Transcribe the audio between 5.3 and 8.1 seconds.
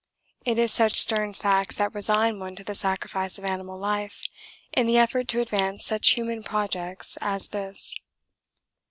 advance such human projects as this.